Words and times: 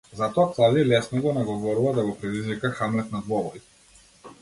Затоа 0.19 0.45
Клавдиј 0.53 0.85
лесно 0.91 1.21
го 1.27 1.35
наговорува 1.37 1.93
да 2.01 2.07
го 2.09 2.17
предизвика 2.25 2.75
Хамлет 2.83 3.17
на 3.17 3.25
двобој. 3.29 3.67